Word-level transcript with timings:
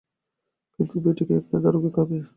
কিন্তু 0.75 0.95
পিঠে 1.03 1.23
কি 1.27 1.33
একলা 1.39 1.57
দারোগাই 1.63 1.91
খাবে? 1.95 2.17